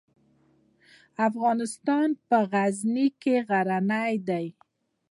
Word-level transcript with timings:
افغانستان 1.27 2.07
په 2.27 2.37
غزني 2.51 3.07
غني 3.49 4.15
دی. 4.27 4.47